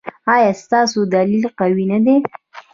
[0.33, 2.15] ایا ستاسو دلیل قوي نه دی؟